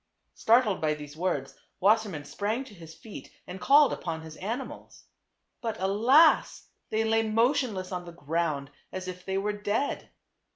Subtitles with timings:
[0.33, 5.03] Startled by these words, Wassermann sprang to his feet and called upon his animals.
[5.61, 6.67] But alas!
[6.89, 10.09] they lay motionless on the ground as if they were dead.